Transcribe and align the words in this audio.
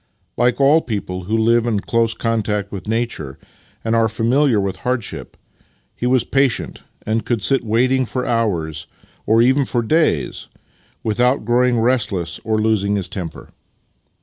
Like 0.35 0.59
all 0.59 0.81
people 0.81 1.25
who 1.25 1.37
live 1.37 1.67
in 1.67 1.79
close 1.81 2.15
contact 2.15 2.71
with 2.71 2.87
nature 2.87 3.37
and 3.83 3.95
are 3.95 4.09
familiar 4.09 4.59
with 4.59 4.77
hardship, 4.77 5.37
he 5.95 6.07
was 6.07 6.23
patient, 6.23 6.81
and 7.05 7.23
could 7.23 7.43
sit 7.43 7.63
waiting 7.63 8.07
for 8.07 8.25
hours, 8.25 8.87
or 9.27 9.43
even 9.43 9.63
for 9.63 9.83
days, 9.83 10.49
without 11.03 11.45
growing 11.45 11.79
restless 11.79 12.39
or 12.43 12.57
losing 12.57 12.95
his 12.95 13.07
temper. 13.07 13.49